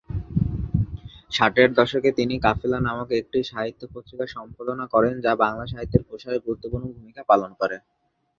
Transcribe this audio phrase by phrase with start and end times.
[1.31, 6.85] ষাটের দশকে তিনি ‘কাফেলা’ নামক একটি সাহিত্য পত্রিকা সম্পাদনা করেন যা বাংলা সাহিত্যের প্রসারে গুরুত্বপূর্ণ
[6.95, 7.77] ভূমিকা পালন করে।